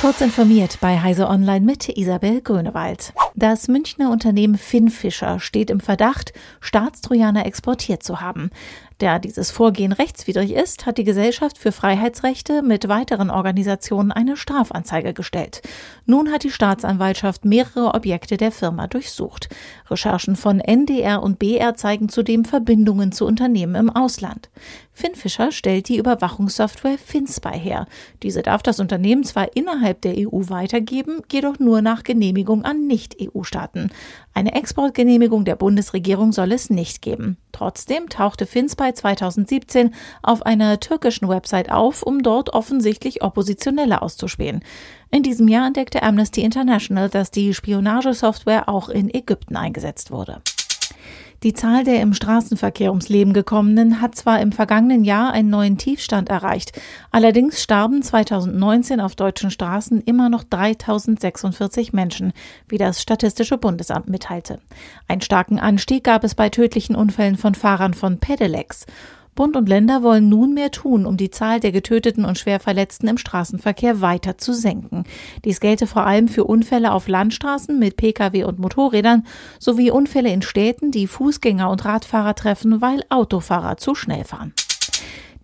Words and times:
Kurz 0.00 0.20
informiert 0.20 0.78
bei 0.80 1.00
Heise 1.00 1.26
Online 1.26 1.66
mit 1.66 1.88
Isabel 1.88 2.40
Grünewald. 2.40 3.12
Das 3.34 3.66
Münchner 3.66 4.12
Unternehmen 4.12 4.56
Finnfischer 4.56 5.40
steht 5.40 5.70
im 5.70 5.80
Verdacht, 5.80 6.32
Staatstrojaner 6.60 7.44
exportiert 7.44 8.04
zu 8.04 8.20
haben. 8.20 8.50
Da 8.98 9.18
dieses 9.18 9.50
Vorgehen 9.50 9.92
rechtswidrig 9.92 10.52
ist, 10.52 10.86
hat 10.86 10.98
die 10.98 11.04
Gesellschaft 11.04 11.58
für 11.58 11.72
Freiheitsrechte 11.72 12.62
mit 12.62 12.88
weiteren 12.88 13.30
Organisationen 13.30 14.12
eine 14.12 14.36
Strafanzeige 14.36 15.14
gestellt. 15.14 15.62
Nun 16.06 16.30
hat 16.30 16.44
die 16.44 16.50
Staatsanwaltschaft 16.50 17.44
mehrere 17.44 17.94
Objekte 17.94 18.36
der 18.36 18.52
Firma 18.52 18.86
durchsucht. 18.86 19.48
Recherchen 19.90 20.36
von 20.36 20.60
NDR 20.60 21.22
und 21.22 21.40
BR 21.40 21.74
zeigen 21.74 22.08
zudem 22.08 22.44
Verbindungen 22.44 23.10
zu 23.10 23.24
Unternehmen 23.26 23.74
im 23.74 23.90
Ausland. 23.90 24.48
Finnfischer 24.98 25.52
stellt 25.52 25.88
die 25.88 25.96
Überwachungssoftware 25.98 26.98
FinSpy 26.98 27.56
her. 27.56 27.86
Diese 28.24 28.42
darf 28.42 28.64
das 28.64 28.80
Unternehmen 28.80 29.22
zwar 29.22 29.56
innerhalb 29.56 30.00
der 30.00 30.14
EU 30.18 30.48
weitergeben, 30.48 31.22
jedoch 31.30 31.60
nur 31.60 31.82
nach 31.82 32.02
Genehmigung 32.02 32.64
an 32.64 32.88
Nicht-EU-Staaten. 32.88 33.90
Eine 34.34 34.56
Exportgenehmigung 34.56 35.44
der 35.44 35.54
Bundesregierung 35.54 36.32
soll 36.32 36.50
es 36.50 36.68
nicht 36.68 37.00
geben. 37.00 37.36
Trotzdem 37.52 38.08
tauchte 38.08 38.44
FinSpy 38.44 38.92
2017 38.92 39.94
auf 40.20 40.44
einer 40.44 40.80
türkischen 40.80 41.28
Website 41.28 41.70
auf, 41.70 42.02
um 42.02 42.24
dort 42.24 42.50
offensichtlich 42.50 43.22
Oppositionelle 43.22 44.02
auszuspähen. 44.02 44.64
In 45.12 45.22
diesem 45.22 45.46
Jahr 45.46 45.68
entdeckte 45.68 46.02
Amnesty 46.02 46.42
International, 46.42 47.08
dass 47.08 47.30
die 47.30 47.54
Spionagesoftware 47.54 48.68
auch 48.68 48.88
in 48.88 49.14
Ägypten 49.14 49.54
eingesetzt 49.54 50.10
wurde. 50.10 50.42
Die 51.44 51.52
Zahl 51.52 51.84
der 51.84 52.02
im 52.02 52.14
Straßenverkehr 52.14 52.90
ums 52.90 53.08
Leben 53.08 53.32
gekommenen 53.32 54.00
hat 54.00 54.16
zwar 54.16 54.40
im 54.40 54.50
vergangenen 54.50 55.04
Jahr 55.04 55.30
einen 55.30 55.50
neuen 55.50 55.78
Tiefstand 55.78 56.28
erreicht, 56.28 56.72
allerdings 57.12 57.62
starben 57.62 58.02
2019 58.02 59.00
auf 59.00 59.14
deutschen 59.14 59.52
Straßen 59.52 60.02
immer 60.02 60.30
noch 60.30 60.42
3046 60.42 61.92
Menschen, 61.92 62.32
wie 62.68 62.76
das 62.76 63.00
Statistische 63.00 63.56
Bundesamt 63.56 64.08
mitteilte. 64.08 64.58
Einen 65.06 65.20
starken 65.20 65.60
Anstieg 65.60 66.02
gab 66.02 66.24
es 66.24 66.34
bei 66.34 66.48
tödlichen 66.48 66.96
Unfällen 66.96 67.36
von 67.36 67.54
Fahrern 67.54 67.94
von 67.94 68.18
Pedelecs. 68.18 68.86
Bund 69.38 69.54
und 69.54 69.68
Länder 69.68 70.02
wollen 70.02 70.28
nun 70.28 70.52
mehr 70.52 70.72
tun, 70.72 71.06
um 71.06 71.16
die 71.16 71.30
Zahl 71.30 71.60
der 71.60 71.70
Getöteten 71.70 72.24
und 72.24 72.36
Schwerverletzten 72.38 73.08
im 73.08 73.18
Straßenverkehr 73.18 74.00
weiter 74.00 74.36
zu 74.36 74.52
senken. 74.52 75.04
Dies 75.44 75.60
gelte 75.60 75.86
vor 75.86 76.04
allem 76.04 76.26
für 76.26 76.42
Unfälle 76.42 76.90
auf 76.90 77.06
Landstraßen 77.06 77.78
mit 77.78 77.96
Pkw 77.96 78.42
und 78.42 78.58
Motorrädern 78.58 79.24
sowie 79.60 79.92
Unfälle 79.92 80.32
in 80.32 80.42
Städten, 80.42 80.90
die 80.90 81.06
Fußgänger 81.06 81.70
und 81.70 81.84
Radfahrer 81.84 82.34
treffen, 82.34 82.80
weil 82.80 83.04
Autofahrer 83.10 83.76
zu 83.76 83.94
schnell 83.94 84.24
fahren. 84.24 84.54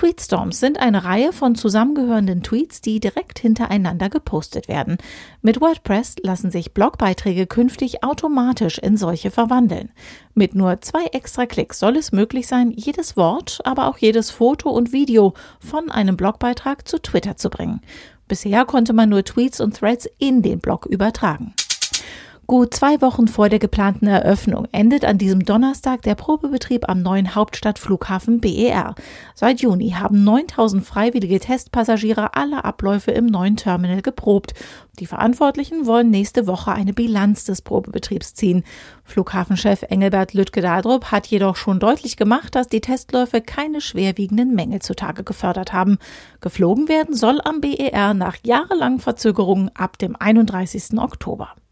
Tweetstorms 0.00 0.60
sind 0.60 0.80
eine 0.80 1.04
Reihe 1.04 1.30
von 1.30 1.54
zusammengehörenden 1.54 2.42
Tweets, 2.42 2.80
die 2.80 3.00
direkt 3.00 3.38
hintereinander 3.38 4.08
gepostet 4.08 4.66
werden. 4.66 4.96
Mit 5.42 5.60
WordPress 5.60 6.14
lassen 6.22 6.50
sich 6.50 6.72
Blogbeiträge 6.72 7.46
künftig 7.46 8.02
automatisch 8.02 8.78
in 8.78 8.96
solche 8.96 9.30
verwandeln. 9.30 9.90
Mit 10.32 10.54
nur 10.54 10.80
zwei 10.80 11.04
extra 11.12 11.44
Klicks 11.44 11.78
soll 11.78 11.98
es 11.98 12.12
möglich 12.12 12.46
sein, 12.46 12.72
jedes 12.74 13.18
Wort, 13.18 13.60
aber 13.64 13.88
auch 13.88 13.98
jedes 13.98 14.30
Foto 14.30 14.70
und 14.70 14.90
Video 14.94 15.34
von 15.58 15.90
einem 15.90 16.16
Blogbeitrag 16.16 16.88
zu 16.88 16.98
Twitter 16.98 17.36
zu 17.36 17.50
bringen. 17.50 17.82
Bisher 18.26 18.64
konnte 18.64 18.94
man 18.94 19.10
nur 19.10 19.22
Tweets 19.22 19.60
und 19.60 19.76
Threads 19.76 20.08
in 20.16 20.40
den 20.40 20.60
Blog 20.60 20.86
übertragen. 20.86 21.52
Gut 22.50 22.74
zwei 22.74 23.00
Wochen 23.00 23.28
vor 23.28 23.48
der 23.48 23.60
geplanten 23.60 24.08
Eröffnung 24.08 24.66
endet 24.72 25.04
an 25.04 25.18
diesem 25.18 25.44
Donnerstag 25.44 26.02
der 26.02 26.16
Probebetrieb 26.16 26.88
am 26.88 27.00
neuen 27.00 27.36
Hauptstadtflughafen 27.36 28.40
BER. 28.40 28.96
Seit 29.36 29.60
Juni 29.60 29.90
haben 29.90 30.24
9000 30.24 30.84
freiwillige 30.84 31.38
Testpassagiere 31.38 32.34
alle 32.34 32.64
Abläufe 32.64 33.12
im 33.12 33.26
neuen 33.26 33.54
Terminal 33.54 34.02
geprobt. 34.02 34.54
Die 34.98 35.06
Verantwortlichen 35.06 35.86
wollen 35.86 36.10
nächste 36.10 36.48
Woche 36.48 36.72
eine 36.72 36.92
Bilanz 36.92 37.44
des 37.44 37.62
Probebetriebs 37.62 38.34
ziehen. 38.34 38.64
Flughafenchef 39.04 39.82
Engelbert 39.82 40.34
Lüttke-Dadrup 40.34 41.12
hat 41.12 41.28
jedoch 41.28 41.54
schon 41.54 41.78
deutlich 41.78 42.16
gemacht, 42.16 42.56
dass 42.56 42.66
die 42.66 42.80
Testläufe 42.80 43.42
keine 43.42 43.80
schwerwiegenden 43.80 44.56
Mängel 44.56 44.82
zutage 44.82 45.22
gefördert 45.22 45.72
haben. 45.72 45.98
Geflogen 46.40 46.88
werden 46.88 47.14
soll 47.14 47.40
am 47.44 47.60
BER 47.60 48.12
nach 48.12 48.38
jahrelangen 48.42 48.98
Verzögerungen 48.98 49.70
ab 49.76 49.98
dem 49.98 50.16
31. 50.16 50.98
Oktober. 50.98 51.50